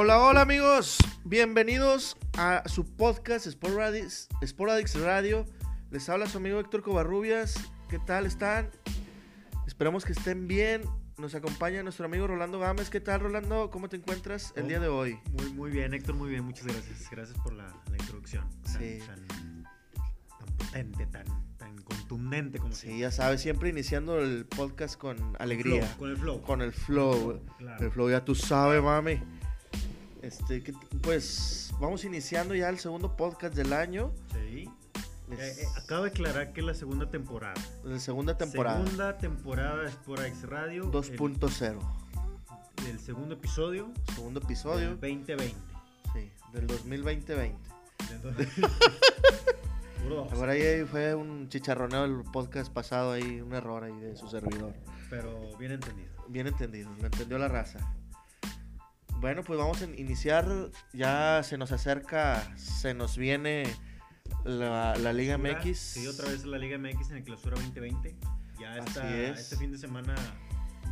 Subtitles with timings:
[0.00, 5.44] Hola, hola amigos, bienvenidos a su podcast Sporadix, Sporadix Radio.
[5.90, 7.56] Les habla su amigo Héctor Covarrubias.
[7.88, 8.70] ¿Qué tal están?
[9.66, 10.82] Esperamos que estén bien.
[11.16, 12.90] Nos acompaña nuestro amigo Rolando Gámez.
[12.90, 13.70] ¿Qué tal, Rolando?
[13.72, 15.18] ¿Cómo te encuentras el Oh, día de hoy?
[15.32, 16.44] Muy, muy bien, Héctor, muy bien.
[16.44, 17.10] Muchas gracias.
[17.10, 18.48] Gracias por la, la introducción.
[18.62, 18.98] Tan, Sí.
[19.04, 21.24] tan, tan potente, tan,
[21.56, 26.16] tan contundente como Sí, ya sabes, siempre iniciando el podcast con alegría, Flow, con el
[26.16, 26.42] flow.
[26.42, 27.42] con el flow.
[27.58, 27.84] Claro.
[27.84, 29.20] El flow ya tú sabes, mami.
[30.28, 34.12] Este, que- pues vamos iniciando ya el segundo podcast del año.
[34.32, 34.68] Sí.
[35.30, 37.54] Eh, eh, acabo de aclarar que es la segunda temporada.
[37.82, 38.82] la segunda temporada.
[38.84, 40.90] Segunda temporada de Sport X Radio.
[40.90, 41.78] 2.0.
[42.78, 43.90] El, el segundo episodio.
[44.14, 44.90] Segundo del episodio.
[44.96, 45.54] 2020.
[46.12, 47.54] Sí, del 2020-20.
[48.12, 48.48] Entonces,
[50.02, 50.32] puro dos.
[50.32, 54.74] Ahora ahí fue un chicharroneo el podcast pasado ahí, un error ahí de su servidor.
[55.10, 56.08] Pero bien entendido.
[56.28, 57.78] Bien entendido, lo entendió la raza.
[59.20, 60.46] Bueno, pues vamos a iniciar.
[60.92, 63.64] Ya se nos acerca, se nos viene
[64.44, 65.78] la, la Liga Clausura, MX.
[65.78, 68.16] Sí, otra vez la Liga MX en el clausura 2020.
[68.60, 69.40] Ya es.
[69.40, 70.14] este fin de semana,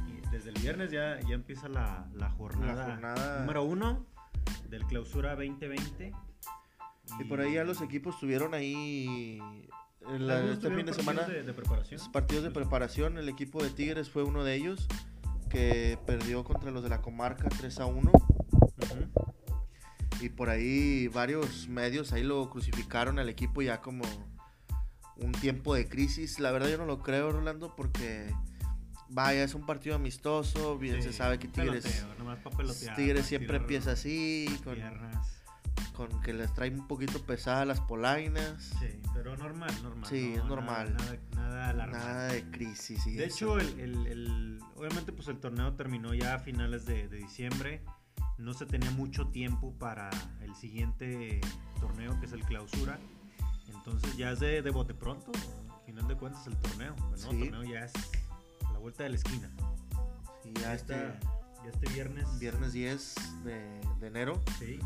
[0.09, 4.07] y desde el viernes ya, ya empieza la, la jornada, La jornada- número uno
[4.69, 6.13] del clausura 2020.
[7.21, 9.39] Y por ahí ya los equipos tuvieron ahí
[10.19, 12.01] la- este fin de semana De, de preparación.
[12.13, 13.19] partidos de preparación.
[13.19, 14.89] El equipo de Tigres fue uno de ellos
[15.49, 18.11] que perdió contra los de la comarca 3 a 1.
[18.11, 19.27] Ujú.
[20.21, 24.05] Y por ahí varios medios ahí lo crucificaron al equipo ya como
[25.17, 26.41] un tiempo de crisis.
[26.41, 28.33] La verdad yo no lo creo, Rolando, porque
[29.09, 32.39] vaya, es un partido amistoso, bien Sí, se sabe que Tigres, peloteo, nomás
[32.97, 35.36] Tigres siempre empieza así, con, piernas.
[35.95, 38.63] Con que les trae un poquito pesadas las polainas.
[38.81, 40.09] Sí, pero normal, normal.
[40.09, 40.97] Sí, no, es normal.
[41.35, 43.07] Nada, nada, nada de crisis.
[43.07, 43.59] y De eso.
[43.59, 47.83] hecho, el, el- el- obviamente pues el torneo terminó ya a finales de, de diciembre.
[48.39, 50.11] No se tenía mucho tiempo para
[50.43, 51.41] el siguiente
[51.81, 52.99] torneo, que es el clausura.
[53.69, 55.33] Entonces ya es de, de bote pronto,
[55.75, 56.95] al final de cuentas, el torneo.
[56.95, 57.39] El nuevo Sí.
[57.51, 57.93] torneo ya es
[58.67, 59.51] a la vuelta de la esquina.
[60.43, 60.95] Sí, ya este
[61.65, 62.39] ya este viernes.
[62.39, 63.15] viernes 10
[63.45, 64.79] de, de enero Sí.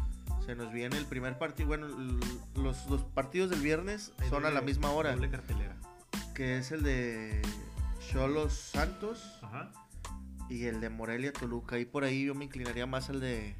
[0.50, 1.68] Se nos viene el primer partido.
[1.68, 1.86] Bueno,
[2.56, 5.12] los, los partidos del viernes Hay son a la misma hora.
[5.14, 5.76] Doble cartelera.
[6.34, 7.40] que es el de
[8.10, 9.70] Cholos Santos Ajá.
[10.48, 11.78] y el de Morelia Toluca.
[11.78, 13.54] Y por ahí yo me inclinaría más al de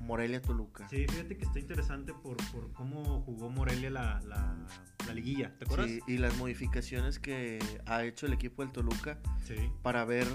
[0.00, 0.88] Morelia Toluca.
[0.88, 4.56] Sí, fíjate que está interesante por, por cómo jugó Morelia la, la,
[5.06, 5.54] la liguilla.
[5.58, 5.88] ¿Te acuerdas?
[5.90, 9.56] Sí, y las modificaciones que ha hecho el equipo del Toluca sí.
[9.82, 10.26] para ver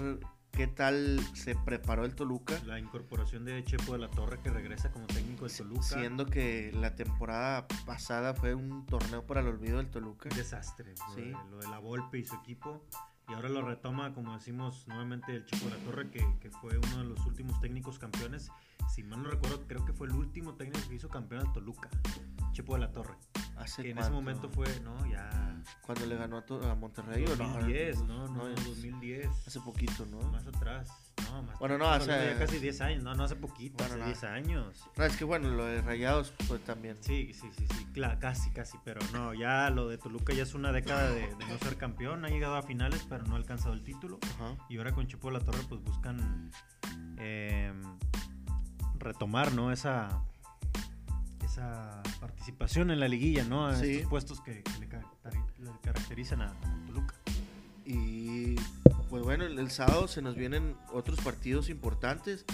[0.52, 4.90] qué tal se preparó el Toluca, La incorporación de Chepo de la Torre que regresa
[4.90, 5.82] como técnico de Toluca.
[5.82, 10.28] siendo que la temporada pasada fue un torneo para el olvido del Toluca.
[10.30, 10.94] Desastre.
[11.08, 11.20] Lo, Sí.
[11.22, 12.84] de, lo de la Volpe y su equipo.
[13.28, 16.78] Y ahora lo retoma, como decimos nuevamente, el Chepo de la Torre, que, que fue
[16.78, 18.50] uno de los últimos técnicos campeones.
[18.88, 21.90] Si mal no recuerdo, creo que fue el último técnico que hizo campeón al Toluca.
[22.52, 23.14] Chepo de la Torre.
[23.58, 25.28] Hace Que en ese momento fue, no, ya.
[25.82, 27.48] cuando le ganó a, a Monterrey o no?
[27.48, 29.28] 2010, no, no, es- 2010.
[29.46, 30.20] Hace poquito, ¿no?
[30.30, 30.88] Más atrás.
[31.30, 33.02] No, más Bueno, no, hace- ya casi 10 años.
[33.02, 34.06] No, no hace poquito, Bueno, hace no.
[34.06, 34.84] 10 años.
[34.96, 36.96] No, es que bueno, lo de Rayados fue también.
[37.02, 37.86] Sí, sí, sí, sí,
[38.20, 41.58] casi, casi, pero no, ya lo de Toluca ya es una década de, de no
[41.58, 44.54] ser campeón, ha llegado a finales, pero no ha alcanzado el título, Ajá.
[44.68, 46.50] y ahora con Chepo de la Torre pues buscan
[47.18, 47.72] eh,
[48.98, 49.72] retomar, ¿no?
[49.72, 50.22] Esa,
[51.48, 53.66] esa participación en la liguilla, ¿no?
[53.66, 53.96] A Sí.
[53.96, 57.14] estos puestos que, que le, caracteri- le caracterizan a, a Toluca.
[57.84, 58.54] Y
[59.08, 62.44] pues bueno, el, el sábado se nos vienen otros partidos importantes,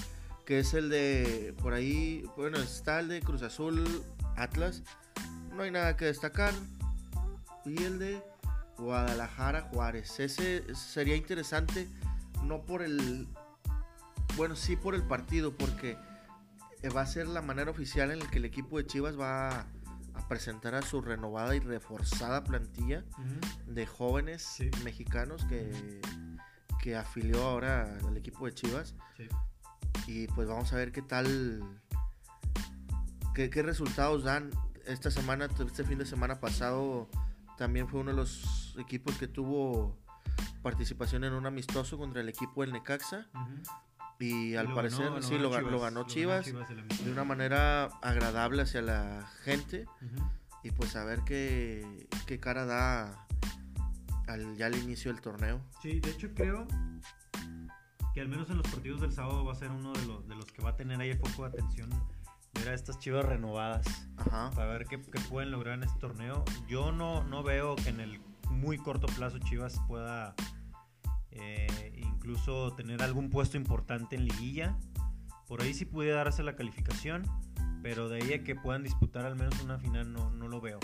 [0.47, 3.85] que es el de, por ahí, bueno, está el de Cruz Azul,
[4.37, 4.83] Atlas,
[5.53, 6.53] no hay nada que destacar,
[7.65, 8.23] y el de
[8.79, 10.21] Guadalajara, Juárez.
[10.21, 11.89] Ese sería interesante,
[12.45, 13.27] no por el,
[14.37, 15.97] bueno, sí por el partido, porque
[16.89, 19.67] va a ser la manera oficial en la que el equipo de Chivas va a,
[20.15, 23.05] a presentar a su renovada y reforzada plantilla
[23.67, 24.71] de jóvenes Sí.
[24.85, 26.01] mexicanos que,
[26.83, 28.95] que afilió ahora al equipo de Chivas.
[29.17, 29.29] Sí.
[30.07, 31.63] Y pues vamos a ver qué tal,
[33.35, 34.51] qué, qué resultados dan.
[34.87, 37.09] Esta semana, este fin de semana pasado,
[37.57, 39.97] también fue uno de los equipos que tuvo
[40.63, 43.29] participación en un amistoso contra el equipo del Necaxa.
[44.21, 48.63] Y al lo parecer, ganó- sí, lo, ga- lo ganó Chivas, de una manera agradable
[48.63, 49.87] hacia la gente.
[50.63, 53.27] Y pues a ver qué, qué cara da
[54.27, 55.61] al, ya al inicio del torneo.
[55.83, 56.67] Sí, de hecho creo
[58.15, 60.37] que al menos en los partidos del sábado va a ser uno de los, de
[60.37, 61.91] los que va a tener ahí el foco de atención.
[62.55, 63.85] Ver a estas chivas renovadas
[64.17, 64.51] Ajá.
[64.55, 66.45] para ver qué, qué pueden lograr en este torneo.
[66.69, 70.35] Yo no, no veo que en el muy corto plazo Chivas pueda
[71.33, 71.91] eh,
[72.25, 74.79] incluso tener algún puesto importante en liguilla.
[75.47, 77.23] Por ahí sí puede darse la calificación,
[77.83, 80.81] pero de ahí a que puedan disputar al menos una final no, no lo veo.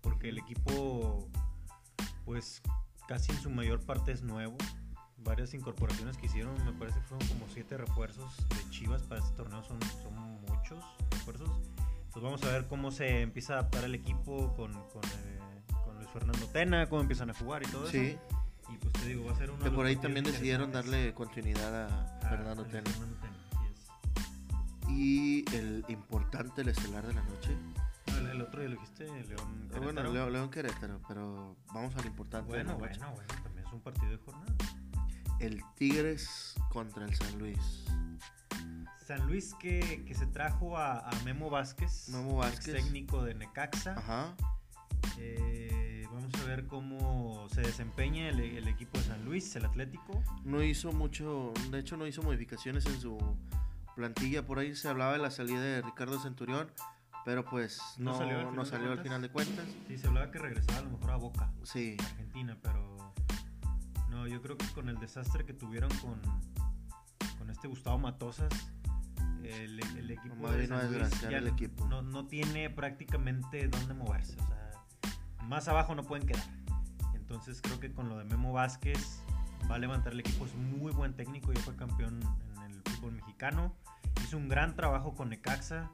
[0.00, 1.28] Porque el equipo,
[2.24, 2.62] pues
[3.06, 4.56] casi en su mayor parte es nuevo.
[5.18, 9.36] Varias incorporaciones que hicieron, me parece que fueron como siete refuerzos de Chivas para este
[9.36, 10.14] torneo, son, son
[10.48, 11.50] muchos refuerzos.
[12.10, 15.96] Pues vamos a ver cómo se empieza a adaptar el equipo con, con, eh, con
[15.96, 18.39] Luis Fernando Tena, cómo empiezan a jugar y todo Sí, eso.
[18.72, 21.84] Y pues te digo, va a ser uno que por ahí también decidieron darle continuidad
[21.86, 21.86] a
[22.22, 22.90] Ah, Fernando a Tena.
[22.90, 23.36] Fernando Tena.
[24.88, 27.56] Y el importante, el estelar de la noche.
[28.06, 29.68] No, el, el otro ya lo dijiste, León.
[29.68, 30.12] Bueno, Querétaro.
[30.12, 32.98] León, León Querétaro, pero vamos al importante Bueno, de la noche.
[33.00, 34.54] bueno, bueno, también es un partido de jornada.
[35.38, 37.84] El Tigres contra el San Luis.
[39.06, 42.74] San Luis que, que se trajo a, a Memo Vázquez, Memo Vázquez.
[42.74, 43.94] técnico de Necaxa.
[43.98, 44.34] Ajá.
[45.18, 45.79] Eh,
[46.20, 50.22] vamos a ver cómo se desempeña el, el equipo de San Luis, el Atlético.
[50.44, 53.18] No hizo mucho, de hecho no hizo modificaciones en su
[53.96, 54.46] plantilla.
[54.46, 56.70] Por ahí se hablaba de la salida de Ricardo Centurión,
[57.24, 59.04] pero pues No no, salió al no final de salió al cuentas.
[59.04, 59.64] final de cuentas.
[59.88, 62.96] Sí, se hablaba que regresaba a lo mejor a Boca, Sí, Argentina, pero
[64.08, 66.20] no, yo creo que con el desastre que tuvieron con,
[67.38, 68.48] con este Gustavo Matosas,
[69.44, 71.86] el, el equipo Madre, de no San Luis ya el equipo.
[71.86, 74.70] No, no tiene prácticamente dónde moverse, o sea,
[75.42, 76.44] más abajo no pueden quedar.
[77.14, 79.22] Entonces creo que con lo de Memo Vázquez
[79.70, 82.20] va a levantar el equipo, es muy buen técnico, ya fue campeón
[82.66, 83.74] en el fútbol mexicano,
[84.22, 85.90] hizo un gran trabajo con Necaxa,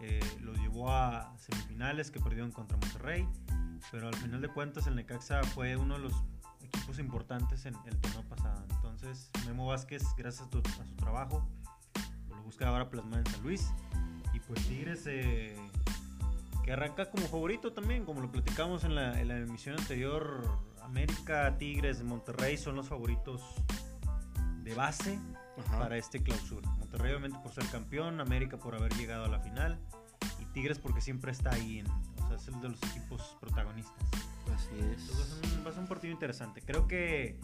[0.00, 3.28] eh, los llevó a semifinales que perdieron contra Monterrey,
[3.92, 6.24] pero al final de cuentas el Necaxa fue uno de los
[6.60, 8.64] equipos importantes en el torneo pasado.
[8.70, 11.46] Entonces Memo Vázquez, gracias a su trabajo,
[12.28, 13.72] lo busca ahora plasmar en San Luis.
[14.32, 15.56] Y pues Tigres eh,
[16.64, 20.42] que arranca como favorito también, como lo platicamos en la, en la emisión anterior.
[20.82, 23.42] América, Tigres, Monterrey son los favoritos
[24.62, 25.18] de base
[25.66, 25.78] ajá.
[25.78, 26.68] para este clausura.
[26.78, 29.78] Monterrey obviamente por ser campeón, América por haber llegado a la final
[30.40, 34.08] y Tigres porque siempre está ahí, en, o sea, es el de los equipos protagonistas.
[34.54, 35.52] Así Entonces va a es.
[35.58, 36.60] un, va a ser un partido interesante.
[36.62, 37.40] Creo que,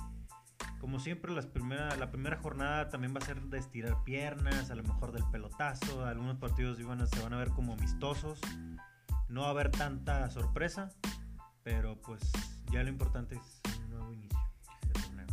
[0.80, 4.74] como siempre, las primera, la primera jornada también va a ser de estirar piernas, a
[4.74, 6.04] lo mejor del pelotazo.
[6.04, 8.38] Algunos partidos iban a- se van a ver como amistosos.
[9.30, 10.90] No va a haber tanta sorpresa,
[11.62, 12.20] pero pues
[12.72, 14.38] ya lo importante es un nuevo inicio
[14.82, 15.26] de torneo.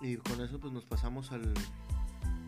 [0.00, 1.54] Y con eso pues nos pasamos al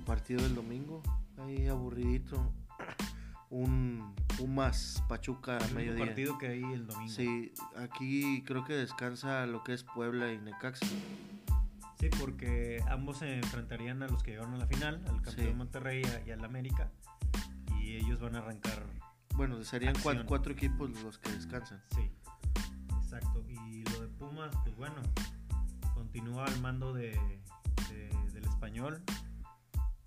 [0.04, 1.02] partido del domingo.
[1.38, 2.52] Ahí aburridito.
[3.50, 6.06] Un Pumas Pachuca a mediodía.
[6.06, 7.12] partido que hay el domingo.
[7.12, 10.86] Sí, aquí creo que descansa lo que es Puebla y Necaxa.
[12.00, 15.54] Sí, porque ambos se enfrentarían a los que llegaron a la final, al campeón Sí.
[15.54, 16.90] Monterrey y al América.
[17.78, 18.82] Y ellos van a arrancar
[19.34, 20.26] Bueno, serían cua- Acción.
[20.26, 21.82] cuatro, equipos los que descansan.
[21.94, 22.10] Sí,
[23.02, 23.44] exacto.
[23.48, 24.96] Y lo de Pumas, pues bueno,
[25.94, 27.10] continúa al mando de,
[27.88, 29.02] de- del español,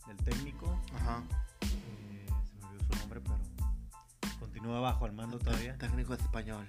[0.08, 0.80] del técnico.
[0.96, 1.24] Ajá.
[1.62, 5.78] eh, se me olvidó su nombre, pero continúa bajo al mando todavía.
[5.78, 6.68] Técnico español.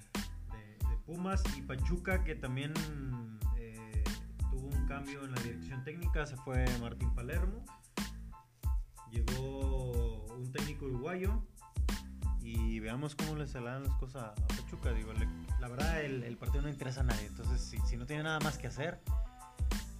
[0.53, 2.73] De, de Pumas y Pachuca, que también
[3.59, 4.03] eh,
[4.51, 6.27] tuvo un cambio en la dirección técnica.
[6.27, 7.65] Se fue Martín Palermo.
[9.11, 11.43] Llegó un técnico uruguayo.
[12.49, 14.93] Y veamos cómo le salen las cosas a Pachuca.
[14.93, 17.27] Digo, le- la verdad, el, el partido no interesa a nadie.
[17.27, 19.01] Entonces, si, si no tiene nada más que hacer,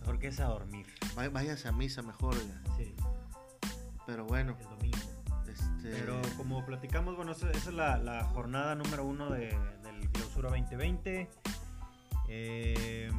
[0.01, 0.87] mejor que es a dormir.
[1.33, 2.63] Váyase a misa mejor, oiga.
[2.77, 2.95] Sí,
[4.07, 4.97] Pero bueno, el domingo.
[5.49, 5.91] este.
[5.91, 9.49] Pero como platicamos, bueno, esa, esa es la, la jornada número uno de,
[9.83, 11.29] del Clausura 2020.
[12.29, 13.11] Eh,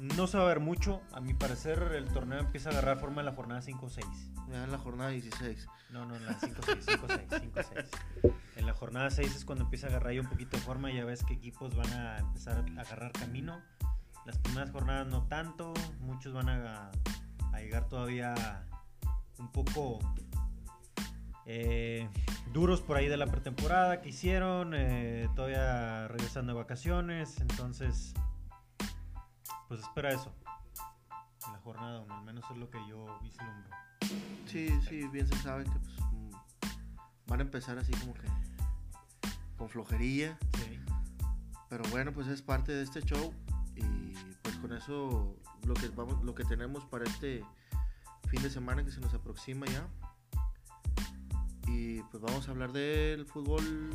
[0.00, 1.02] no se va a ver mucho.
[1.12, 4.00] A mi parecer, el torneo empieza a agarrar forma en la jornada 5-6.
[4.48, 5.68] Ya en la jornada 16.
[5.90, 8.32] No, no, en la 5-6, 5-6, 5-6.
[8.56, 10.90] En la jornada 6 es cuando empieza a agarrar ya un poquito de forma.
[10.90, 13.60] Ya ves que equipos van a empezar a agarrar camino.
[14.26, 15.74] Las primeras jornadas no tanto.
[16.00, 16.90] Muchos van a,
[17.52, 18.34] a llegar todavía
[19.38, 19.98] un poco
[21.46, 22.08] eh,
[22.52, 24.72] duros por ahí de la pretemporada que hicieron.
[24.74, 27.40] eh, todavía regresando de vacaciones.
[27.40, 28.14] Entonces,
[29.70, 30.34] pues espera eso.
[31.46, 33.70] En la jornada 1, al menos es lo que yo vislumbro.
[34.44, 36.30] Sí, sí, bien se sabe que pues, mm,
[37.28, 38.26] van a empezar así como que
[39.56, 40.36] con flojería.
[40.54, 40.80] Sí.
[41.68, 43.32] Pero bueno, pues es parte de este show.
[43.76, 44.12] Y
[44.42, 47.44] pues con eso lo que vamos, lo que tenemos para este
[48.26, 49.86] fin de semana que se nos aproxima ya.
[51.68, 53.90] Y pues vamos a hablar del fútbol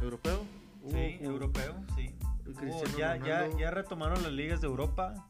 [0.00, 0.44] europeo.
[0.90, 2.12] Sí, europeo, sí.
[2.56, 3.58] Cristiano ya, ya, Ronaldo.
[3.58, 5.28] ya retomaron las ligas de Europa.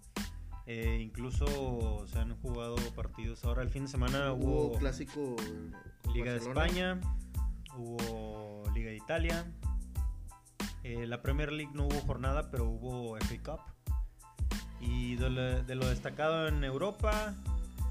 [0.67, 3.45] eh, incluso se han jugado partidos.
[3.45, 5.37] Ahora el fin de semana Hubo hubo clásico
[6.15, 6.39] Liga de.
[6.39, 7.01] España,
[7.77, 9.45] hubo Liga de Italia.
[10.83, 13.61] eh, la Premier League no hubo jornada, pero hubo FA Cup.
[14.81, 17.35] Y de lo, de lo destacado en Europa,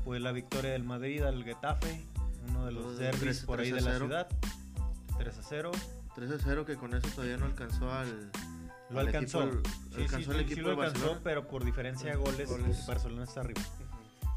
[0.04, 2.06] pues la victoria del Madrid al Getafe,
[2.50, 4.06] uno de los derbis 3 por ahí de 3 a la 0.
[4.06, 4.28] ciudad.
[5.18, 5.72] 3 a 0.
[6.16, 8.32] 3 a 0 que con eso todavía no alcanzó al...
[8.90, 9.44] Lo al alcanzó.
[9.44, 11.22] equipo- Sí, alcanzó sí, el sí, equipo sí lo de alcanzó, Barcelona.
[11.24, 12.86] pero por diferencia de goles, Goles.
[12.88, 13.62] Barcelona está arriba.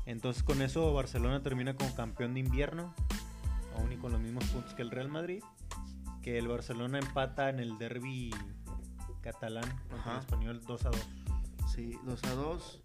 [0.06, 2.94] Entonces con eso Barcelona termina como campeón de invierno,
[3.76, 5.42] aún y con los mismos puntos que el Real Madrid,
[6.22, 8.30] que el Barcelona empata en el derby
[9.20, 10.12] catalán contra Ajá.
[10.14, 11.08] el español 2 a 2.
[11.74, 12.82] Sí, 2 a 2.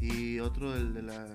[0.00, 1.26] Y otro del de la...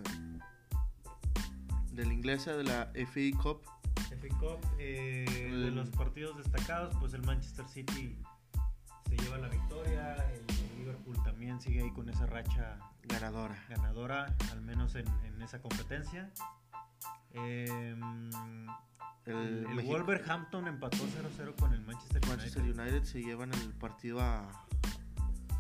[1.94, 3.62] Del inglesa de la FA Cup.
[4.10, 8.18] FA Cup, eh, de El- los partidos destacados, pues el Manchester City
[9.10, 10.40] se lleva la victoria, el,
[10.72, 13.56] el Liverpool también sigue ahí con esa racha Ganadora.
[13.70, 16.32] ganadora, al menos en, en esa competencia.
[17.34, 18.00] Em,
[19.26, 22.30] El, Wolverhampton empató 0-0 con el Manchester United.
[22.38, 24.48] Manchester United se llevan el partido a...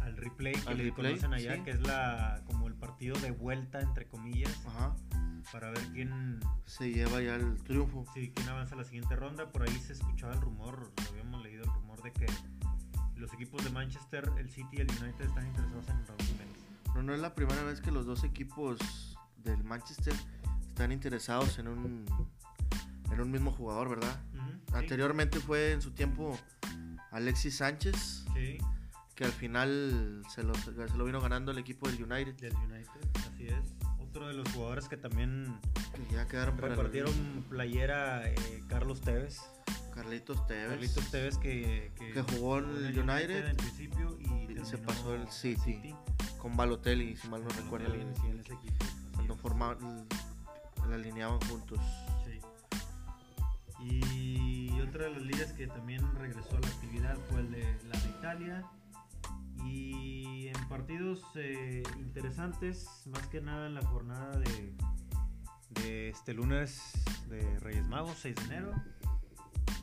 [0.02, 1.62] Al replay que Al le replay, conocen allá, sí.
[1.64, 4.96] que es la como el partido de vuelta, entre comillas, Ajá.
[5.52, 8.06] para ver quién, Se lleva ya el triunfo.
[8.14, 9.52] sí, quién avanza a la siguiente ronda.
[9.52, 12.26] Por ahí se escuchaba el rumor, lo habíamos leído el rumor de que
[13.20, 16.58] los equipos de Manchester, el City y el United están interesados en Raúl Jiménez.
[16.96, 18.78] No, no es la primera vez que los dos equipos
[19.38, 20.14] del Manchester
[20.68, 22.06] están interesados en un,
[23.12, 24.20] en un mismo jugador, ¿verdad?
[24.74, 26.38] Anteriormente fue en su tiempo
[27.12, 28.58] Alexis Sánchez, Sí,
[29.16, 33.02] que al final se lo, se lo vino ganando el equipo del United, del United,
[33.34, 33.56] así es.
[34.00, 35.60] Otro de los jugadores que también
[35.94, 37.14] que ya quedaron para el- repartieron
[37.50, 38.36] playera eh,
[38.68, 39.40] Carlos Tevez.
[40.02, 44.78] Carlitos Tevez, Carlitos Tevez que, Que jugó en el United en principio y, y se
[44.78, 45.94] pasó al City,
[46.38, 49.42] con Balotelli, si mal no recuerdo, en ese equipo, cuando es.
[49.42, 50.08] formaban,
[50.88, 51.80] la alineaban juntos.
[52.26, 52.40] Sí.
[53.84, 58.00] Y otra de las ligas que también regresó a la actividad fue el de la
[58.00, 58.66] de Italia.
[59.66, 64.74] Y en partidos eh, interesantes, más que nada en la jornada de,
[65.82, 66.82] de este lunes
[67.28, 68.74] de Reyes Magos, 6 de enero.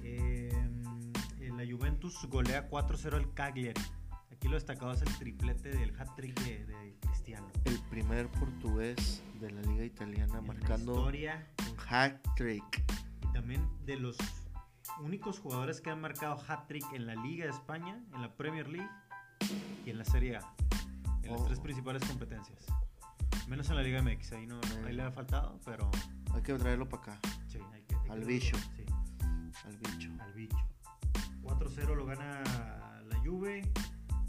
[0.02, 0.50] Eh,
[1.56, 3.80] la Juventus golea 4-0 al Cagliari.
[4.32, 7.48] Aquí lo destacado es el triplete del hat-trick de, de Cristiano.
[7.64, 12.84] El primer portugués de la liga italiana En marcando historia un hat-trick.
[13.22, 14.16] y también de los
[15.00, 18.88] únicos jugadores que han marcado hat-trick en la Liga de España, en la Premier League
[19.84, 20.54] y en la Serie A,
[21.22, 21.44] en las Oh.
[21.46, 22.66] tres principales competencias.
[23.48, 25.90] Menos en la Liga MX, ahí, no, no- ahí le ha faltado, pero
[26.34, 27.94] Hay que traerlo para acá, sí, hay que...
[27.94, 28.56] hay Al que bicho.
[28.76, 28.84] Sí,
[29.64, 30.10] al bicho.
[30.20, 30.56] al bicho.
[31.42, 32.42] 4-0 lo gana
[33.08, 33.62] la Juve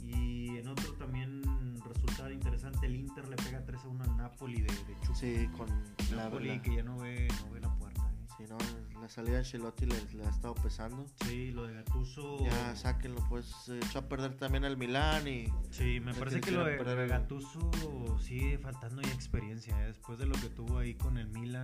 [0.03, 1.41] y en otro también
[1.83, 5.15] resultado interesante, el Inter le pega 3-1 al Napoli de, de Chucky.
[5.19, 5.67] Sí, con
[6.15, 8.01] la, Napoli la- que ya no ve, no ve la puerta.
[8.01, 8.27] ¿eh?
[8.37, 8.57] sí, no,
[9.01, 11.05] la salida de Ancelotti le, le ha estado pesando.
[11.25, 12.37] Sí, lo de Gattuso...
[12.45, 16.51] Ya sáquenlo, pues se echó a perder también al Milán y Sí, me parece que
[16.51, 17.71] lo de, de el- Gattuso
[18.19, 19.81] sigue faltando ya experiencia.
[19.83, 19.87] ¿eh?
[19.87, 21.63] Después de lo que tuvo ahí con el Milan,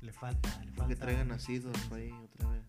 [0.00, 0.48] le falta.
[0.64, 2.64] Le falta que traigan nacidos ahí otra vez.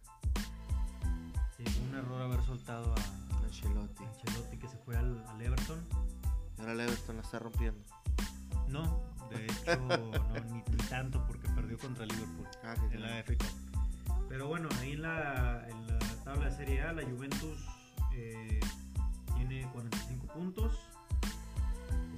[1.55, 4.03] Sí, fue un error haber soltado a Ancelotti.
[4.03, 5.85] Ancelotti que se fue al, al Everton.
[6.57, 7.83] Y ahora el Everton la está rompiendo.
[8.67, 10.11] No, de hecho, no,
[10.51, 13.67] ni, ni tanto porque perdió contra Liverpool Ah, en la FA Cup.
[14.29, 17.65] Pero bueno, ahí en la, en la tabla de Serie A, la Juventus
[18.13, 18.59] eh,
[19.35, 20.73] tiene 45 puntos.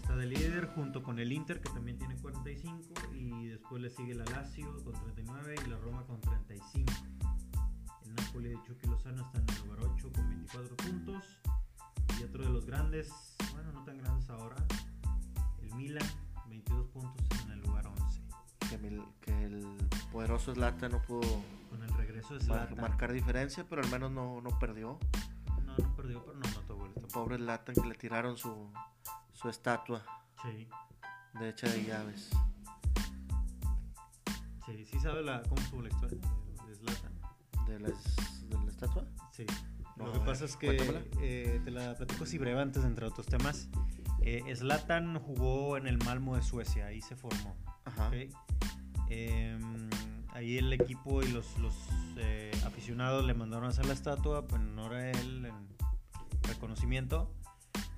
[0.10, 4.16] Está de líder junto con el Inter que también tiene 45 y después le sigue
[4.16, 6.92] la Lazio con 39 y la Roma con 35.
[8.08, 11.24] El Napoli de Chucky Lozano está en el lugar 8 con 24 puntos.
[12.20, 13.12] Y otro de los grandes,
[13.54, 14.56] bueno, no tan grandes ahora,
[15.62, 16.08] el Milan,
[16.48, 18.22] 22 puntos en el lugar 11.
[18.68, 19.78] que, Mil- que el
[20.12, 21.22] poderoso Zlatan no pudo
[21.70, 22.82] Con el regreso de Zlatan.
[22.82, 24.98] marcar diferencia, pero al menos no, no perdió.
[25.66, 28.72] No, no perdió, pero no anotó goles El pobre Zlatan que le tiraron su,
[29.40, 30.04] su estatua
[30.42, 30.68] Sí,
[31.40, 32.30] de hecha de llaves.
[34.66, 37.14] sí, sí sabe la, cómo estuvo la historia de, de Zlatan.
[37.68, 39.06] ¿De, las, de la estatua?
[39.32, 39.46] Sí.
[39.96, 40.78] No, Lo que pasa es que
[41.22, 43.68] eh, te la platico así breve antes, entre otros temas.
[44.22, 47.56] Eh, Zlatan jugó en el Malmo de Suecia, ahí se formó.
[47.86, 48.12] Ajá.
[49.10, 49.90] Em,
[50.30, 51.74] ahí el equipo y los, los
[52.18, 55.68] eh, aficionados le mandaron a hacer la estatua en honor a él, en
[56.44, 57.34] reconocimiento.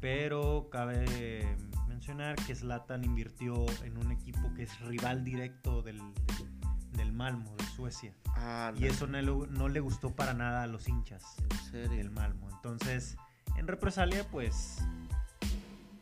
[0.02, 1.56] Pero cabe
[1.88, 7.56] mencionar que Zlatan invirtió en un equipo que es rival directo del, del, del Malmo
[7.58, 8.14] de Suecia.
[8.26, 11.24] Ah, Y eso no le, no le gustó para nada a los hinchas
[11.72, 12.50] del Malmo.
[12.52, 13.16] Entonces,
[13.58, 14.80] en represalia, pues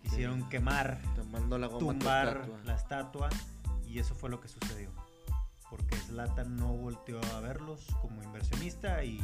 [0.02, 2.60] quisieron quemar, Tomando la goma tu tumbar estatua.
[2.66, 3.30] la estatua
[3.86, 4.90] y eso fue lo que sucedió.
[5.70, 9.20] Porque Zlatan no volteó a verlos como inversionista y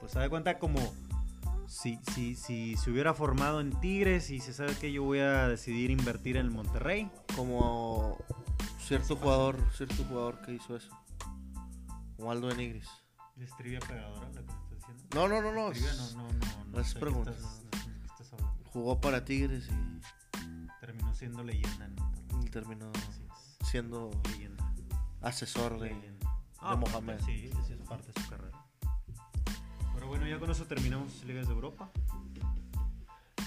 [0.00, 0.78] pues se da cuenta como
[1.72, 5.48] si, si, si se hubiera formado en Tigres y se sabe que yo voy a
[5.48, 7.10] decidir invertir en el Monterrey.
[7.34, 8.18] Como
[8.78, 10.90] cierto jugador, cierto jugador que hizo eso.
[12.16, 12.88] Como Aldo de Nigris.
[13.38, 15.04] ¿Es trivia pegadora la que me estás diciendo?
[15.14, 15.70] No, no, no, no.
[15.70, 16.64] Trivia, no, no, no.
[16.72, 17.30] no es sé qué pregunta.
[17.30, 18.64] estás- no sé de qué estás hablando.
[18.70, 20.00] Jugó para Tigres y
[20.80, 22.92] Terminó siendo leyenda en terminó
[23.64, 24.74] siendo Leyenda.
[25.22, 25.88] asesor de...
[25.94, 26.30] Leyenda.
[26.70, 27.18] de Mohamed.
[27.24, 28.41] Sí, sí, es parte de su carrera.
[30.12, 31.90] Bueno, ya con eso terminamos Ligas de Europa.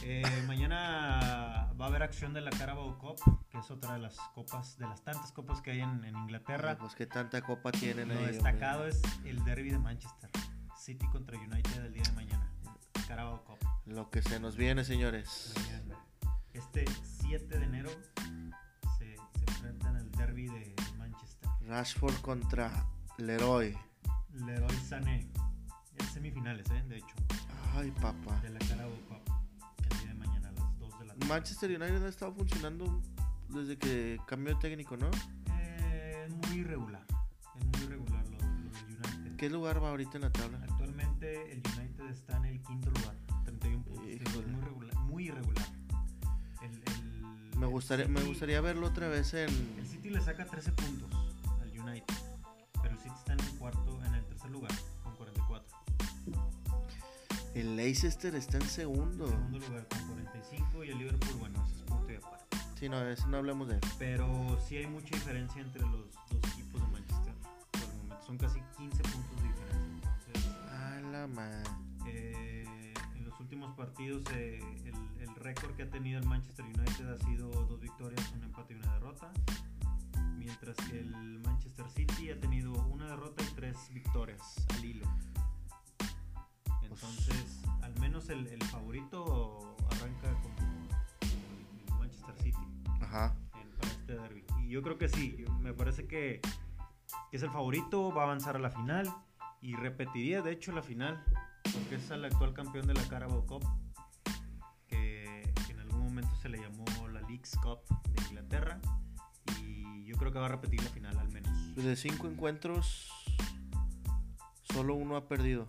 [0.01, 3.19] Eh, mañana va a haber acción de la Carabao Cup,
[3.51, 6.75] que es otra de las copas, de las tantas copas que hay en, en Inglaterra.
[6.79, 8.25] Pues qué tanta copa tienen Lo ahí.
[8.25, 8.97] destacado hombre.
[8.97, 10.31] es el derby de Manchester.
[10.75, 12.51] City contra United el día de mañana.
[13.07, 13.59] Carabao Cup.
[13.85, 15.53] Lo que se nos viene, señores.
[16.51, 16.85] Este
[17.21, 17.91] 7 de enero
[18.97, 21.47] se, se enfrentan al derby de Manchester.
[21.67, 22.87] Rashford contra
[23.19, 23.77] Leroy.
[24.33, 25.29] Leroy Sané.
[25.99, 26.83] Es semifinales, ¿eh?
[26.87, 27.15] de hecho,
[27.75, 28.39] Ay, papá.
[28.41, 29.33] de la Carabao Cup.
[29.91, 31.27] El día de mañana a las 2 de la tarde.
[31.27, 33.01] Manchester United ha estado funcionando
[33.49, 35.09] desde que cambió de técnico, ¿no?
[35.59, 37.05] Eh, es muy irregular.
[37.59, 39.35] Es muy irregular lo, lo United.
[39.37, 40.59] ¿Qué lugar va ahorita en la tabla?
[40.63, 44.05] Actualmente el United está en el quinto lugar, 31 puntos.
[44.07, 45.65] Es muy, regular, muy irregular.
[46.61, 49.49] El, el- Me el gustaría, me City- gustaría verlo otra vez El
[49.79, 49.85] en.
[49.87, 51.09] City le saca 13 puntos
[51.61, 52.15] al United,
[52.81, 54.94] pero el City está en el cuarto, en el tercer lugar, con 44.
[57.55, 59.27] El Leicester está en En segundo.
[59.27, 62.57] segundo lugar con 45 y el Liverpool, bueno, ese es punto y aparte.
[62.77, 63.81] Sí, no, ese no hablemos de él.
[63.97, 65.91] Pero sí hay mucha diferencia entre los
[66.29, 67.33] dos equipos de Manchester.
[67.71, 70.17] Por el momento son casi 15 puntos de diferencia.
[70.27, 71.63] Entonces, A la madre.
[72.07, 77.07] Eh, en los últimos partidos eh, el, el récord que ha tenido el Manchester United
[77.07, 79.31] ha sido dos victorias, un empate y una derrota.
[80.37, 84.41] Mientras que el Manchester City ha tenido una derrota y tres victorias
[84.75, 85.07] al hilo.
[86.95, 90.55] Entonces, al menos el, el favorito arranca como,
[91.89, 92.57] el Manchester City
[93.01, 93.35] Ajá.
[93.61, 94.45] en- para este derby.
[94.63, 96.39] Y yo creo que sí, me parece que,
[97.29, 99.13] que es el favorito, va a avanzar a la final
[99.61, 101.21] y repetiría de hecho la final,
[101.63, 103.65] porque es el actual campeón de la Carabao Cup,
[104.87, 107.79] que, que en algún momento se le llamó la Leagues Cup
[108.09, 108.79] de Inglaterra.
[109.61, 111.75] Y yo creo que va a repetir la final al menos.
[111.75, 113.11] De cinco encuentros,
[114.63, 115.67] solo uno ha perdido.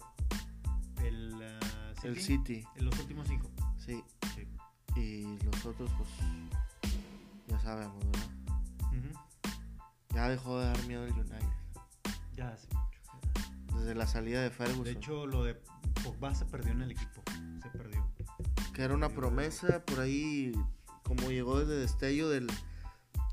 [2.07, 2.65] El, El City.
[2.77, 3.51] En los últimos cinco.
[3.85, 4.03] Sí.
[4.35, 4.47] Sí.
[5.01, 6.09] Y los otros, pues.
[7.49, 8.31] Ya sabemos, ¿verdad?
[10.15, 11.41] Ya dejó de dar miedo el United.
[12.35, 13.79] Ya hace mucho.
[13.79, 14.85] Desde la salida de Ferguson.
[14.85, 15.55] De hecho, lo de
[16.03, 17.23] Pogba se perdió en el equipo.
[17.63, 18.07] Se perdió.
[18.73, 20.53] que era una promesa por ahí,
[21.03, 22.47] como llegó desde destello de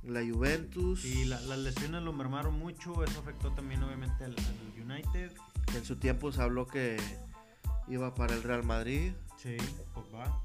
[0.04, 1.06] la Juventus.
[1.06, 5.32] Y la- las lesiones lo mermaron mucho, eso afectó también obviamente al, al United.
[5.76, 6.98] en su tiempo se habló que
[7.88, 9.58] iba para el Real Madrid, Sí,
[9.94, 10.42] Pogba.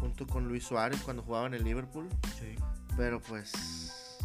[0.00, 2.08] junto con Luis Suárez cuando jugaba en el Liverpool.
[2.38, 2.54] Sí.
[2.96, 4.18] Pero pues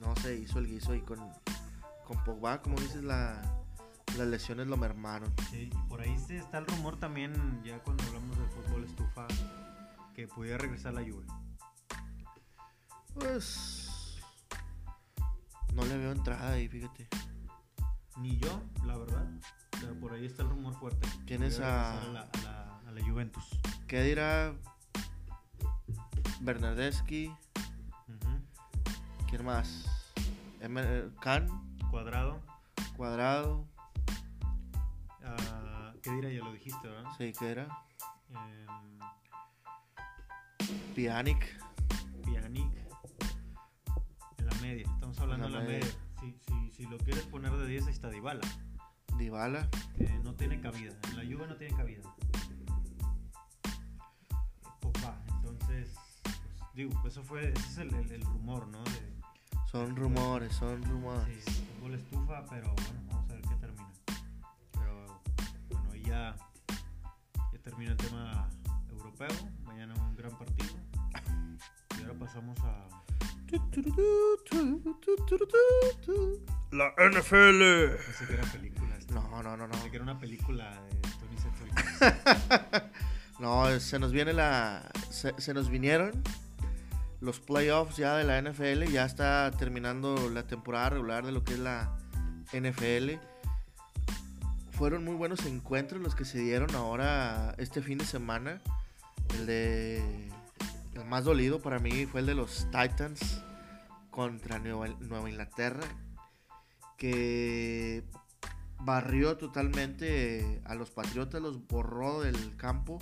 [0.00, 1.18] no se hizo el guiso y con,
[2.06, 3.40] con Pogba, como dices, la,
[4.16, 5.32] las lesiones lo mermaron.
[5.50, 5.70] sí.
[5.72, 9.26] Y por ahí está el rumor también, ya cuando hablamos de fútbol estufa,
[10.14, 11.24] que pudiera regresar la Juve.
[13.14, 14.18] Pues
[15.74, 17.08] no le veo entrada ahí, fíjate.
[18.18, 19.26] Ni yo, la verdad.
[19.80, 21.06] Pero por ahí está el rumor fuerte.
[21.26, 23.44] Tienes a- la, a la- a la Juventus.
[23.86, 24.54] ¿Qué dirá
[26.40, 27.32] Bernardeschi?
[29.28, 29.84] ¿Quién más?
[31.20, 31.48] Can,
[31.90, 32.40] Cuadrado.
[32.96, 33.64] Cuadrado,
[35.24, 36.30] ah, ¿Qué dirá?
[36.30, 37.10] Ya lo dijiste, ¿verdad?
[37.16, 37.68] sí, ¿qué era?
[38.30, 38.98] Em,
[40.96, 41.58] Pjanic,
[42.24, 42.72] Pjanic
[44.38, 45.78] en la media, estamos hablando de la la media.
[45.84, 45.98] media.
[46.20, 48.40] Si, si, si lo quieres poner de 10, ahí está Dybala.
[49.18, 49.68] Dybala.
[49.98, 52.02] Eh, no tiene cabida, en la Juve no tiene cabida.
[54.80, 56.36] Pogba, entonces, pues,
[56.74, 58.82] digo, eso fue, ese es el, el- el rumor, ¿no?
[58.84, 59.18] De,
[59.70, 61.44] Son rumores, son rumores.
[61.44, 63.90] sí, fútbol estufa, pero bueno, vamos a ver qué termina.
[64.72, 65.20] Pero
[65.70, 66.36] bueno, ahí ya,
[67.52, 68.48] ya termina el tema
[68.90, 69.28] europeo,
[69.64, 70.74] mañana un gran partido.
[71.98, 72.88] Y ahora pasamos a...
[76.70, 77.96] La NFL.
[77.96, 78.87] Pensé que era película.
[79.12, 79.68] No, no, no, no.
[79.68, 82.82] Pensé que era una película de Tony Setoy.
[83.38, 84.90] No, se nos viene la.
[85.10, 86.24] Se, se nos vinieron
[87.20, 88.90] los playoffs ya de la NFL.
[88.90, 91.96] Ya está terminando la temporada regular de lo que es la
[92.52, 93.12] NFL.
[94.72, 98.60] Fueron muy buenos encuentros los que se dieron ahora este fin de semana.
[99.34, 100.28] El de.
[100.94, 103.40] El más dolido para mí fue el de los Titans
[104.10, 105.86] contra Nueva, Nueva Inglaterra.
[106.96, 108.02] Que
[108.80, 112.98] barrió totalmente a los Patriotas, los borró del campo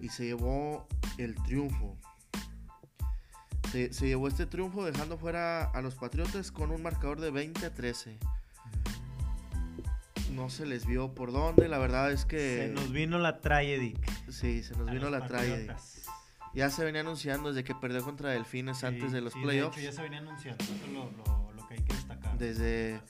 [0.00, 0.86] y se llevó
[1.18, 1.96] el triunfo.
[3.72, 7.66] Se, se llevó este triunfo dejando fuera a los Patriotas con un marcador de 20
[7.66, 8.16] a 13.
[10.32, 11.68] no se les vio por dónde.
[11.68, 12.66] La verdad es que.
[12.68, 13.94] Se nos vino la tragedy.
[14.28, 15.68] Sí, se nos a vino la tragedy.
[16.54, 19.76] Ya se venía anunciando desde que perdió contra Delfines antes de los sí, playoffs.
[19.76, 20.62] hecho, ya se venía anunciando.
[20.64, 22.38] Eso es lo, lo- lo que hay que destacar.
[22.38, 23.00] Desde.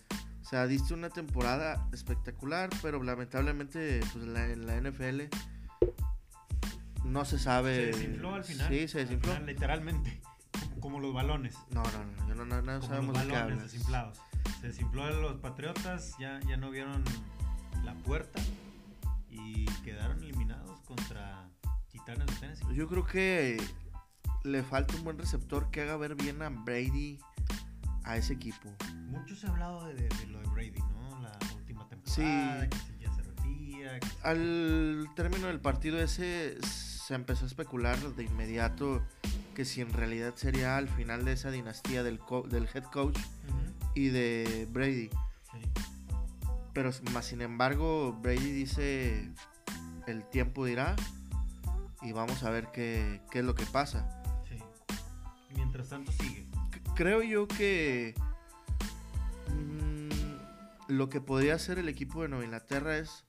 [0.46, 5.22] O sea, diste una temporada espectacular, pero lamentablemente pues, la- en la NFL
[7.04, 7.86] no se Se sabe.
[7.86, 8.68] desinfló al final.
[8.68, 9.32] Sí, se desinfló.
[9.32, 10.20] final, literalmente.
[10.78, 11.56] Como, los balones.
[11.72, 14.20] No, no, no, yo no, no, no como sabemos los balones desinflados.
[14.60, 17.02] Se desinfló a los Patriotas, ya, ya no vieron
[17.84, 18.40] la puerta
[19.28, 21.48] y quedaron eliminados contra
[21.90, 22.66] Titanes de Tennessee.
[22.72, 23.60] Yo creo que
[24.44, 27.18] le falta un buen receptor que haga ver bien a Brady
[28.06, 28.72] a ese equipo.
[29.08, 31.20] Mucho se ha hablado de, de- de lo de Brady, ¿no?
[31.20, 32.68] La última temporada, Sí.
[32.70, 34.00] que si ya se retira.
[34.00, 39.02] que Al término del partido ese se empezó a especular de inmediato
[39.54, 43.16] que si en realidad sería al final de esa dinastía del, co- del head coach
[43.18, 45.08] Ujú, y de Brady.
[45.52, 45.60] sí.
[46.74, 49.30] Pero más sin embargo, Brady dice
[50.06, 50.94] el tiempo dirá
[52.02, 54.22] y vamos a ver qué, qué es lo que pasa.
[54.46, 54.58] Sí.
[55.54, 56.35] Mientras tanto sigue.
[56.96, 58.14] Creo yo que
[59.50, 60.08] mm,
[60.88, 63.24] lo que podría hacer el equipo de Nueva Inglaterra es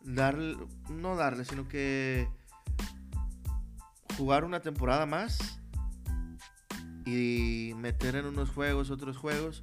[0.00, 0.56] darle,
[0.88, 2.26] no darle, sino que
[4.16, 5.38] jugar una temporada más
[7.04, 9.62] y meter en unos juegos, otros juegos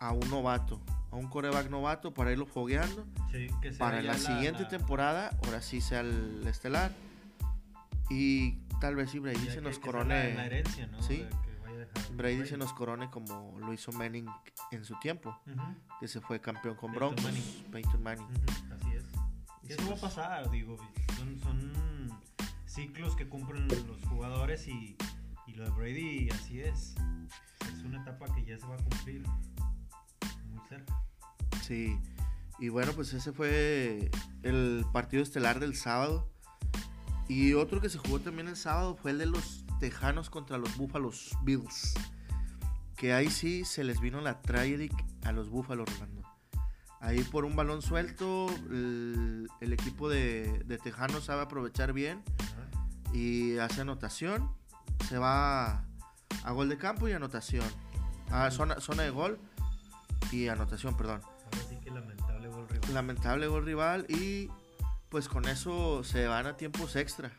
[0.00, 0.80] a un novato,
[1.10, 3.06] a un coreback novato para irlo fogueando.
[3.30, 6.90] Sí, que sea Para la siguiente la- temporada, ahora sí sea el estelar.
[8.10, 10.34] Y tal vez ya se nos corone.
[10.34, 11.02] La, herencia, ¿no?
[11.02, 11.26] Sí.
[11.44, 11.51] Que
[12.12, 14.26] Brady se nos corone como lo hizo Manning
[14.70, 15.38] en su tiempo,
[16.00, 17.70] que se fue campeón con Peyton Broncos, Manning.
[17.70, 18.28] Peyton Manning.
[18.72, 19.04] Así es.
[19.62, 20.76] Y eso va a pasar, digo,
[21.16, 22.20] son, son
[22.66, 24.96] ciclos que cumplen los jugadores y,
[25.46, 26.94] y lo de Brady así es.
[27.72, 29.22] Es una etapa que ya se va a cumplir
[30.48, 31.02] muy cerca.
[31.62, 31.98] Sí.
[32.58, 34.10] Y bueno, pues ese fue
[34.42, 36.28] el partido estelar del sábado.
[37.28, 40.76] Y otro que se jugó también el sábado fue el de los Tejanos contra los
[40.76, 41.94] Buffalo's Bills.
[42.96, 44.88] Que ahí sí se les vino la tragedy
[45.24, 46.22] a los Buffalo Rolando.
[47.00, 52.22] Ahí por un balón suelto, el, el equipo de, de Tejanos sabe aprovechar bien
[53.12, 54.54] y hace anotación.
[55.08, 55.84] Se va
[56.44, 57.66] a gol de campo y anotación.
[58.30, 59.40] A zona, zona de gol
[60.30, 61.22] y anotación, perdón.
[61.82, 62.94] Que lamentable gol rival.
[62.94, 64.48] Lamentable gol rival y
[65.08, 67.32] pues con eso se van a tiempos extra.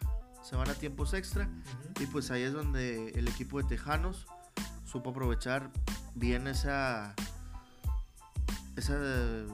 [0.43, 1.49] Se van a tiempos extra
[1.99, 4.27] y pues ahí es donde el equipo de Tejanos
[4.85, 5.71] supo aprovechar
[6.15, 7.15] bien esa
[8.75, 9.47] esa des-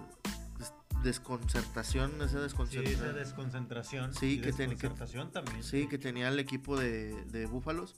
[1.04, 2.40] desconcertación, esa
[2.86, 4.14] Sí, esa desconcentración.
[4.14, 5.64] Sí, y que ten- que- desconcertación también.
[5.64, 7.96] Sí, que tenía el equipo de, de Búfalos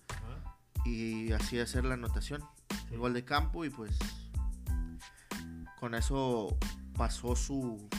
[0.86, 2.44] y así hacer la anotación.
[2.90, 2.96] Sí.
[2.98, 3.98] Gol de campo y pues
[5.80, 6.58] con eso
[6.96, 7.90] pasó su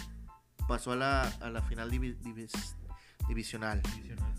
[0.68, 2.74] pasó a la, a la final divi- divis-
[3.26, 4.32] divisional, Divisional.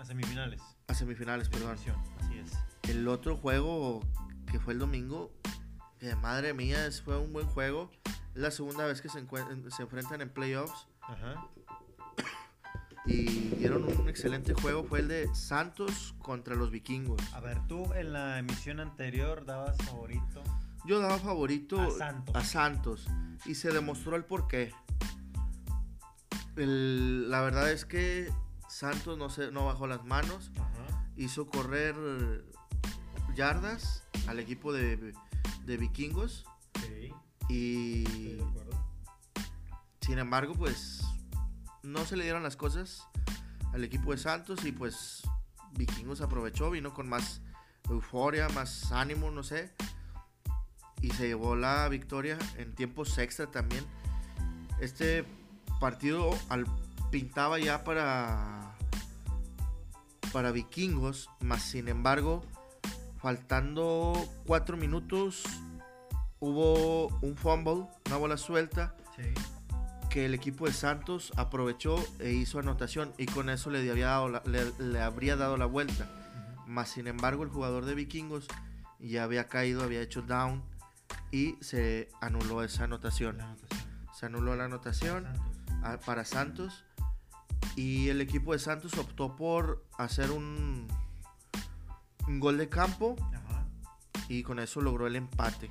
[0.00, 0.62] A semifinales.
[0.88, 1.72] a semifinales, perdón.
[1.72, 2.52] Así es.
[2.88, 4.00] El otro juego
[4.50, 5.30] que fue el domingo,
[5.98, 7.90] que madre mía, fue un buen juego.
[8.34, 9.22] Es la segunda vez que se,
[9.70, 11.46] se enfrentan en playoffs Ajá.
[13.04, 13.24] y
[13.56, 14.84] dieron un excelente juego.
[14.84, 17.20] Fue el de Santos contra los vikingos.
[17.34, 20.42] A ver, tú en la emisión anterior dabas favorito.
[20.86, 22.34] Yo daba favorito A Santos.
[22.34, 23.06] a Santos
[23.44, 24.72] y se demostró el porqué.
[26.56, 28.30] El- la verdad es que
[28.80, 31.04] Santos no, se, no bajó las manos, Ajá.
[31.16, 31.94] hizo correr
[33.34, 35.12] yardas al equipo de,
[35.66, 36.46] de vikingos
[36.80, 37.12] Sí,
[37.50, 38.86] y estoy de acuerdo.
[40.00, 41.02] sin embargo pues
[41.82, 43.06] no se le dieron las cosas
[43.74, 45.22] al equipo de Santos y pues
[45.72, 47.42] vikingos aprovechó, vino con más
[47.90, 49.74] euforia, más ánimo, no sé.
[51.02, 53.84] Y se llevó la victoria en tiempos extra también.
[54.80, 55.24] Este
[55.80, 56.66] partido al,
[57.10, 58.69] pintaba ya para,
[60.32, 62.42] para vikingos, más sin embargo,
[63.20, 64.12] faltando
[64.46, 65.42] cuatro minutos,
[66.38, 69.24] hubo un fumble, una bola suelta, Sí.
[70.08, 74.28] que el equipo de Santos aprovechó e hizo anotación y con eso le, había dado
[74.28, 76.08] la- le- le habría dado la vuelta.
[76.62, 76.70] Ujú.
[76.70, 78.46] Más sin embargo, el jugador de Vikingos
[78.98, 80.62] ya había caído, había hecho down
[81.30, 83.38] y se anuló esa anotación.
[84.18, 85.84] Se anuló la anotación Santos.
[85.84, 86.84] a- para Santos
[87.76, 90.86] y el equipo de Santos optó por hacer un,
[92.26, 93.66] un gol de campo Ajá.
[94.28, 95.70] y con eso logró el empate.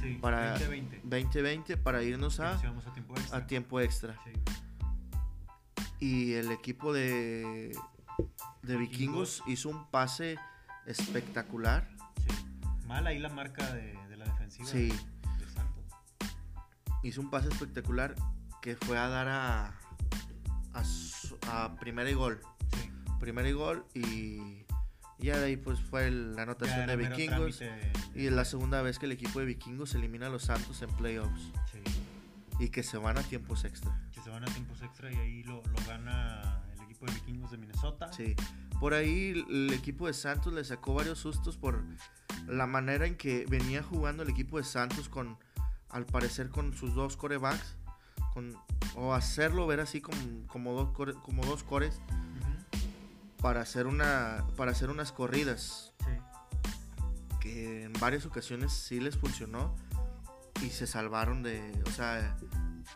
[0.00, 1.02] Sí, Para- 20-20.
[1.02, 2.58] 20-20 para irnos a, a
[2.92, 3.38] tiempo extra.
[3.38, 4.18] a tiempo extra.
[4.24, 4.32] Sí.
[5.98, 7.76] Y el equipo de,
[8.62, 8.78] de Vikingos.
[8.78, 10.38] vikingos hizo un pase
[10.86, 11.88] espectacular.
[12.26, 12.86] sí.
[12.86, 14.88] Mal ahí la marca de, de la defensiva Sí.
[14.88, 15.84] de, de Santos.
[17.02, 18.14] Hizo un pase espectacular
[18.62, 19.78] que fue a dar a,
[20.72, 20.84] a,
[21.48, 22.40] a primera y gol.
[22.74, 22.90] Sí.
[23.18, 24.64] Primera y gol y
[25.18, 27.58] ya de ahí pues fue la anotación de vikingos.
[27.58, 27.92] trámite.
[28.14, 31.42] Y la segunda vez que el equipo de vikingos elimina a los Santos en playoffs
[31.72, 31.78] Sí.
[32.58, 33.94] y que se van a tiempos extra.
[34.12, 37.50] Que se van a tiempos extra y ahí lo, lo gana el equipo de vikingos
[37.50, 38.10] de Minnesota.
[38.12, 38.34] Sí.
[38.80, 41.84] Por ahí el equipo de Santos le sacó varios sustos por
[42.46, 45.36] la manera en que venía jugando el equipo de Santos con,
[45.90, 47.76] al parecer, con sus dos corebacks.
[48.32, 48.56] Con,
[48.96, 52.00] o hacerlo ver así como, como, dos, core- como dos cores
[53.42, 55.92] para hacer, una, para hacer unas corridas.
[56.00, 56.12] Sí.
[57.40, 59.74] Que en varias ocasiones sí les funcionó
[60.62, 61.82] y se salvaron de.
[61.86, 62.36] O sea,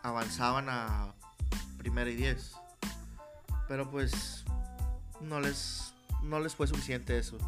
[0.03, 1.13] avanzaban a
[1.79, 2.53] primera y diez.
[3.67, 4.45] Pero pues
[5.21, 7.37] no les, no les fue suficiente eso.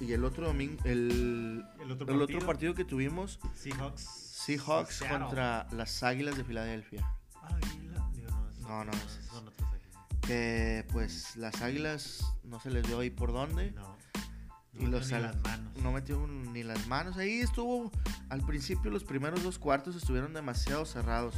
[0.00, 2.24] Y el otro domingo, el, El otro el partido.
[2.38, 4.02] otro partido que tuvimos, Seahawks.
[4.44, 5.18] Seahawks Seattle.
[5.26, 7.06] contra las Águilas de Filadelfia.
[7.42, 8.08] Águila.
[8.14, 8.30] Digo,
[8.62, 10.04] no, No, no, es- Son otras águilas.
[10.22, 13.72] Que pues las Águilas no se les dio ahí por dónde.
[13.72, 13.96] No.
[14.74, 15.76] Y No los metió ni las manos.
[15.82, 17.16] No metió ni las manos.
[17.16, 17.90] Ahí estuvo,
[18.28, 21.34] al principio los primeros dos cuartos estuvieron demasiado cerrados.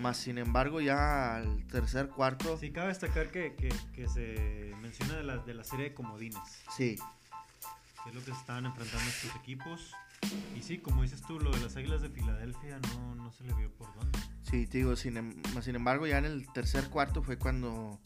[0.00, 4.74] Más sin embargo ya al tercer cuarto, sí, Sí, cabe destacar que, que, que se
[4.80, 6.38] menciona de la, de la serie de comodines,
[6.76, 9.92] que es lo que se estaban enfrentando estos equipos.
[10.56, 13.52] Y sí, como dices tú, lo de las Águilas de Filadelfia no, no se le
[13.54, 14.18] vio por dónde.
[14.42, 17.98] sí, te digo, sin, em- sin embargo ya en el tercer cuarto fue cuando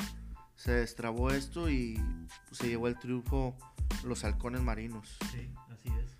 [0.54, 2.00] se destrabó esto y
[2.52, 3.56] se llevó el triunfo
[4.04, 5.16] los halcones marinos.
[5.32, 6.16] Sí, así es.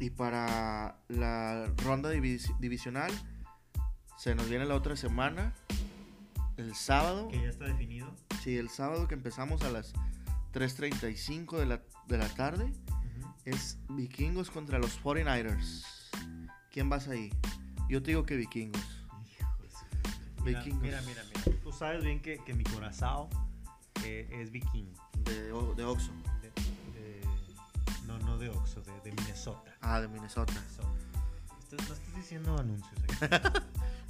[0.00, 3.12] Y para la ronda divis- divisional,
[4.18, 5.52] se nos viene la otra semana,
[6.56, 7.28] el sábado.
[7.28, 8.12] Que ya está definido.
[8.42, 9.92] Sí, el sábado que empezamos a las
[10.52, 12.72] 3.35 de la, de la tarde.
[13.44, 15.84] Es Vikingos contra los 49ers.
[16.70, 17.30] ¿Quién vas ahí?
[17.88, 18.80] Yo te digo que Vikingos.
[20.44, 20.82] Mira, Vikingos.
[20.82, 21.58] mira, mira, mira.
[21.62, 23.28] Tú sabes bien que, que mi corazón
[24.04, 25.00] eh, es vikingo.
[25.18, 25.52] De, de
[25.84, 26.10] Oxo.
[26.40, 26.50] De,
[26.98, 27.22] de-
[28.06, 29.72] no, no de Oxo, de, de Minnesota.
[29.80, 30.52] Ah, de Minnesota.
[30.52, 30.88] Minnesota.
[31.60, 33.58] Estás- no estás diciendo anuncios aquí.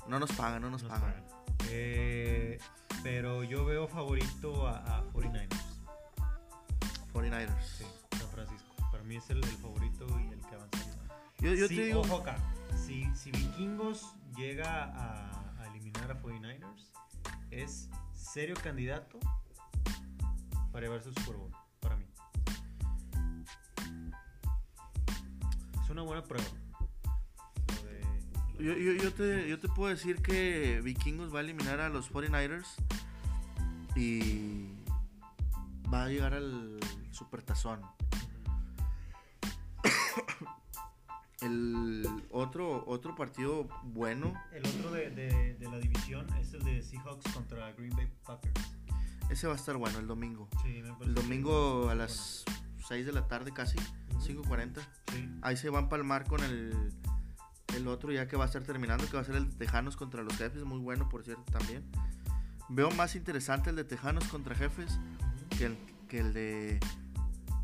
[0.08, 1.12] No nos pagan, no nos, Nos pagan.
[1.12, 1.24] pagan.
[1.68, 2.58] Eh,
[3.04, 5.48] pero yo veo favorito a, a 49ers.
[7.12, 7.62] 49ers.
[7.78, 7.84] Sí,
[9.12, 10.94] mí es el, el favorito y el que avanzaría.
[11.40, 12.38] Yo, yo Sí, te digo, ojo acá.
[12.86, 16.86] Si, si Vikingos llega a, a eliminar a 49ers,
[17.50, 19.18] es serio candidato
[20.72, 21.50] para llevarse el Super Bowl.
[21.80, 22.06] Para mí.
[25.82, 26.46] Es una buena prueba.
[27.68, 28.00] Lo de-
[28.54, 31.80] lo yo, de yo- yo te, yo te puedo decir que Vikingos va a eliminar
[31.80, 32.66] a los 49ers
[33.94, 34.70] y
[35.92, 37.82] va a llegar al Supertazón.
[41.42, 46.82] El otro, otro partido bueno, El otro de, de- de la división es el de
[46.82, 48.54] Seahawks contra Green Bay Packers.
[49.30, 50.48] ese va a estar bueno el domingo.
[50.62, 51.94] Sí, me El domingo a bueno.
[52.02, 52.44] las
[52.88, 53.76] 6 de la tarde casi,
[54.14, 54.42] Ujú.
[54.44, 54.80] 5.40.
[55.12, 55.28] Sí.
[55.42, 56.92] Ahí se va a empalmar con el,
[57.74, 59.96] el otro ya que va a estar terminando, que va a ser el de Tejanos
[59.96, 61.84] contra los Jefes, muy bueno por cierto también.
[62.68, 64.98] Veo más interesante el de Tejanos contra Jefes
[65.58, 65.76] que el,
[66.08, 66.80] que el de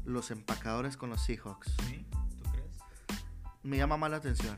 [0.05, 1.75] los empacadores con los Seahawks.
[1.89, 2.05] ¿Sí?
[3.69, 4.57] Me llama más la atención.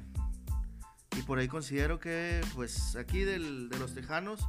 [1.18, 4.48] Y por ahí considero que, pues, aquí del, de los Tejanos,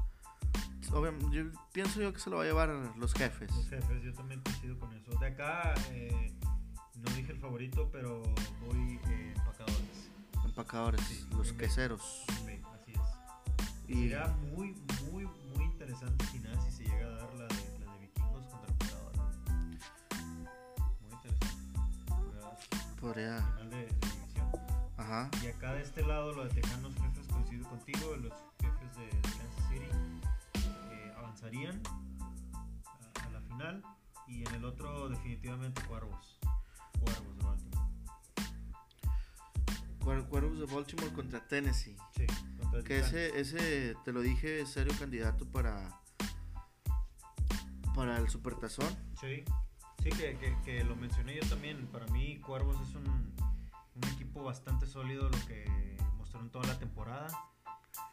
[0.91, 3.49] obviamente, yo pienso yo que se lo va a llevar los Jefes.
[3.49, 5.17] Los jefes, yo también coincido con eso.
[5.19, 6.31] De acá, eh,
[6.95, 8.21] no dije el favorito, pero
[8.67, 10.11] voy eh, empacadores.
[10.45, 12.23] Empacadores, Sí, los queseros.
[12.45, 13.89] Bay, así es.
[13.89, 14.75] Y Sería muy,
[15.09, 18.71] muy, muy interesante final si se llega a dar la de, la de vikingos contra
[18.71, 19.21] empacadores.
[21.01, 21.47] Muy interesante.
[22.07, 22.67] Juegas
[23.01, 24.00] podría...
[25.11, 25.29] Ajá.
[25.43, 29.67] Y acá de este lado, los de Tejanos Jefes, coincido contigo, los jefes de, Kansas
[29.67, 29.85] City
[30.93, 31.81] eh, avanzarían
[32.53, 33.83] a, a la final.
[34.27, 36.39] Y en el otro, definitivamente, Cuervos.
[37.01, 37.87] Cuervos de Baltimore.
[39.99, 41.97] Cuer- Cuervos de Baltimore contra Tennessee.
[42.15, 42.25] Sí,
[42.61, 45.89] contra Que ese, ese, te lo dije, es serio candidato para,
[47.93, 48.87] para el Supertazón.
[49.19, 49.43] Sí,
[50.01, 51.85] sí que, que- que lo mencioné yo también.
[51.87, 53.33] Para mí, Cuervos es un,
[54.03, 57.27] un equipo bastante sólido, lo que mostró en toda la temporada.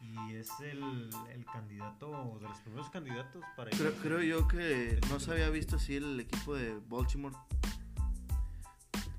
[0.01, 5.21] Y es el, el candidato, de los primeros candidatos para Creo, creo yo que no
[5.21, 7.35] se había visto así el equipo de Baltimore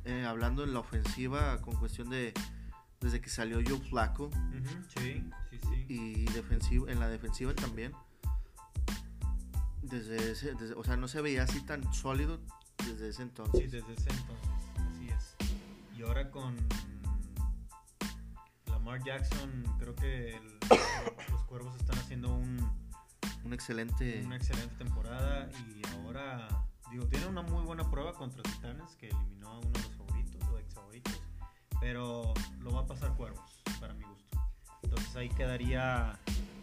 [0.05, 2.33] eh, hablando en la ofensiva con cuestión de
[2.99, 5.85] desde que salió Joe Flaco Ujú, sí, sí, sí.
[5.87, 7.93] y defensivo, en la defensiva también.
[9.81, 12.39] Desde ese, desde- o sea, no se veía así tan sólido
[12.85, 13.71] desde ese Sí, entonces.
[13.71, 14.58] desde ese entonces, así es.
[15.99, 16.55] Y ahora con
[18.67, 20.57] Lamar Jackson, creo que el-
[21.29, 22.57] los cuervos están haciendo un,
[23.43, 24.23] Un excelente.
[24.25, 26.47] una excelente temporada y ahora,
[26.89, 30.41] digo, tiene una muy buena prueba contra Titanes que eliminó a uno de los favoritos
[30.47, 31.21] o ex favoritos,
[31.81, 34.37] pero lo va a pasar Cuervos, para mi gusto.
[34.83, 36.17] Entonces ahí quedaría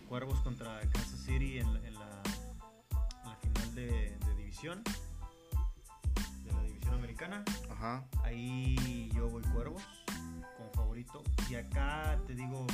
[0.08, 2.22] Cuervos contra Kansas City en, la- en la,
[3.24, 4.82] en la final de, de división,
[6.42, 7.44] de la división americana.
[7.70, 8.06] Ajá.
[8.22, 9.82] Ahí voy Cuervos
[10.56, 11.22] como favorito.
[11.50, 12.66] Y acá te digo,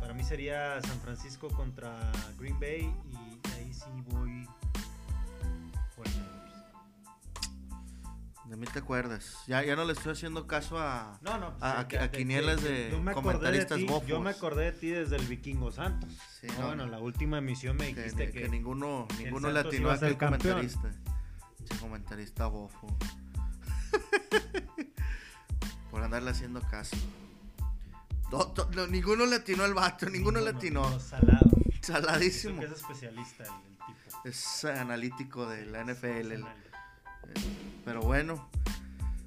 [0.00, 4.48] para mí sería San Francisco contra Green Bay y ahí sí voy
[5.96, 6.50] 49ers.
[8.46, 9.36] De mí te acuerdas.
[9.46, 11.20] Ya, ya no le estoy haciendo caso a.
[11.22, 14.08] No, no, pues, A- ya- quinielas de yo me acordé comentaristas ti, bofos.
[14.08, 16.10] Yo me acordé de ti desde el Vikingo Santos.
[16.40, 16.90] Sí, No, no, bueno, no.
[16.92, 19.96] la última emisión me Que, dijiste que que, ninguno, el ninguno Santos latino iba a
[19.96, 20.90] aquel comentarista.
[21.64, 22.88] Che, comentarista bofo.
[26.00, 26.96] Por andarle haciendo caso.
[28.32, 30.88] No, to- no, ninguno latino al vato, ninguno latino.
[30.88, 31.50] no, salado.
[31.82, 32.62] Saladísimo.
[32.62, 34.20] Es especialista el, el tipo.
[34.24, 36.32] Es analítico de la NFL.
[36.32, 37.82] el- Profesional.
[37.84, 38.48] Pero bueno,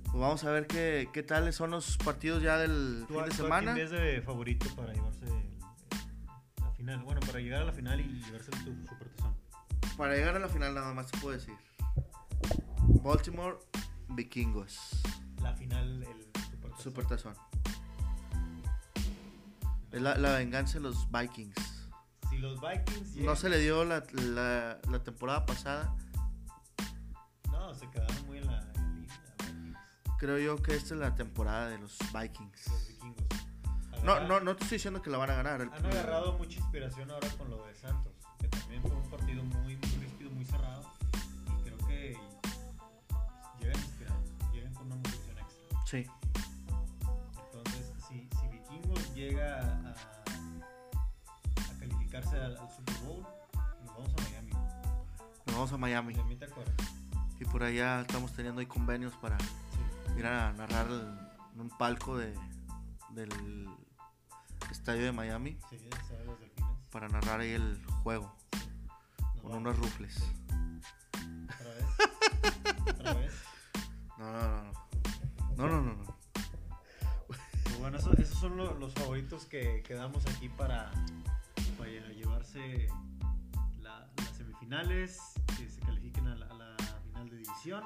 [0.05, 3.31] pues vamos a ver qué, qué tales son los partidos ya del ¿Tú fin de
[3.35, 3.73] semana.
[3.75, 5.25] quién ves de favorito para llevarse
[6.59, 7.03] la final?
[7.03, 9.35] Bueno, para llegar a la final y llevarse su- supertazón.
[9.95, 11.53] Para llegar a la final nada más te puedo decir.
[13.03, 13.57] Baltimore,
[14.09, 15.03] Vikingos.
[15.41, 16.23] La final, el
[16.83, 17.33] supertazón.
[19.91, 21.55] Es la, la venganza de los Vikings.
[22.29, 25.95] Si los Vikings No se le dio la, la- la temporada pasada.
[27.51, 29.01] No, se quedaron muy en la, en.
[29.01, 29.77] Vikings,
[30.19, 32.67] Creo yo que esta es la temporada de los Vikings.
[32.67, 33.25] los vikingos.
[34.03, 35.61] No, no, no te estoy diciendo que la van a ganar.
[35.61, 39.77] Han agarrado mucha inspiración ahora con lo de Santos, que también fue un partido muy,
[39.77, 40.83] muy ríspido, muy cerrado.
[41.59, 42.17] Y creo que
[43.61, 45.85] llegan inspirados, llegan con una motivación extra.
[45.85, 46.05] Sí.
[49.13, 49.91] Llega a,
[51.75, 53.25] a calificarse al, al Super Bowl,
[53.85, 54.51] nos vamos a Miami.
[55.45, 56.15] Nos vamos a Miami.
[56.27, 56.75] Mí te acuerdas.
[57.39, 59.47] Y por allá estamos teniendo ahí convenios para Sí.
[60.19, 60.87] ir a narrar
[61.53, 62.33] en un palco de,
[63.11, 63.67] del
[64.71, 65.57] estadio de Miami.
[66.91, 68.33] Para narrar ahí el juego.
[69.41, 69.57] Con vamos.
[69.57, 70.23] unos rufles.
[71.45, 71.85] ¿Otra vez?
[72.91, 73.33] ¿Otra vez?
[74.15, 74.63] No, no, no.
[74.63, 74.73] no.
[75.57, 76.12] No, no, no, no.
[77.83, 80.89] Bueno, eso- esos son lo- los favoritos que, que damos aquí para,
[81.77, 82.87] para llevarse
[83.81, 85.19] la- las semifinales,
[85.57, 87.83] que se califiquen a la, a la final de división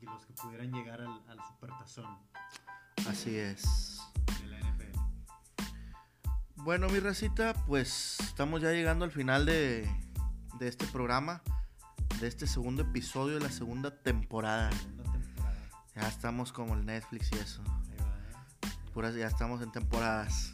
[0.00, 2.18] y los que pudieran llegar al, al supertazón
[3.06, 4.00] Así es.
[4.40, 4.98] de la NFL.
[6.56, 9.88] Bueno, mi racita, pues estamos ya llegando al final de,
[10.58, 11.42] de este programa,
[12.20, 14.72] de este segundo episodio de la segunda temporada.
[14.72, 15.68] Segunda temporada.
[15.94, 17.62] Ya estamos como el Netflix y eso.
[18.94, 20.52] Puras, ya estamos en temporadas.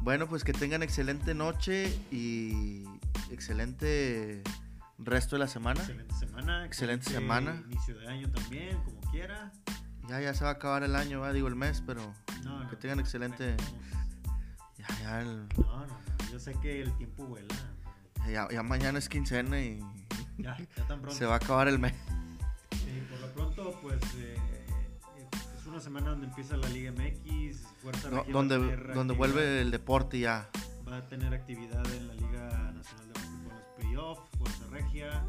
[0.00, 2.84] Bueno, pues que tengan excelente noche y
[3.30, 4.42] excelente
[4.98, 5.80] resto de la semana.
[5.80, 6.66] Excelente semana.
[6.66, 7.62] Excelente excelente semana.
[7.70, 9.52] Inicio de año también, como quiera.
[10.08, 11.32] Ya, ya se va a acabar el año, ¿va?
[11.32, 13.56] digo el mes, pero No, no, Que tengan excelente-
[14.78, 15.98] ya, ya, el- No, no, no.
[16.32, 17.54] Yo sé que el tiempo vuela.
[18.28, 19.78] ya, ya mañana es quincena y
[20.38, 21.10] Ya, ya tan pronto.
[21.12, 21.94] se va a acabar el mes.
[22.72, 24.36] Sí, por lo pronto, pues eh,
[25.80, 28.58] una semana donde empieza la Liga MX, Fuerza No, a donde,
[28.92, 30.46] donde vuelve el deporte ya.
[30.86, 35.24] Va a tener actividad en la Liga Nacional de Básquetbol, los playoffs, Fuerza Regia.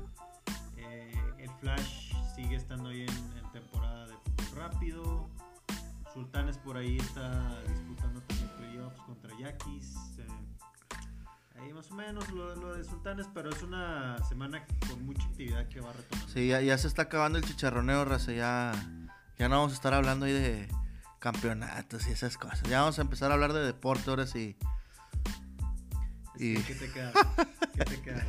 [0.75, 5.29] eh, el Flash sigue estando ahí en, en temporada de fútbol rápido.
[6.13, 9.95] Sultanes por ahí está disputando también playoffs contra Yaquis.
[10.19, 10.27] eh,
[11.61, 15.65] ahí más o menos lo, lo de Sultanes, pero es una semana con mucha actividad
[15.69, 16.27] que va retomando.
[16.33, 18.33] Sí, ya, ya se está acabando el chicharroneo, raza.
[18.33, 18.73] Ya,
[19.41, 20.67] ya no vamos a estar hablando ahí de
[21.17, 22.61] campeonatos y esas cosas.
[22.69, 24.55] Ya vamos a empezar a hablar de deporte ahora sí.
[26.35, 27.11] Y ¿Qué te queda?
[27.73, 28.23] ¿Qué te queda?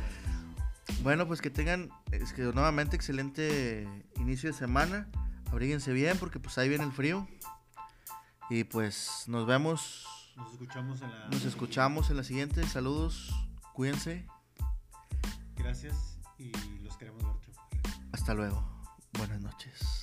[1.03, 5.07] bueno, pues que tengan es que nuevamente excelente inicio de semana.
[5.51, 7.27] Abríguense bien porque pues ahí viene el frío.
[8.49, 11.27] Y pues nos vemos, Nos escuchamos en la.
[11.27, 12.67] nos escuchamos en la siguiente.
[12.67, 13.31] Saludos,
[13.73, 14.25] cuídense.
[15.57, 16.51] Gracias y
[16.81, 17.67] los queremos ver triunfar.
[18.13, 18.67] Hasta luego.
[19.13, 20.02] Buenas noches.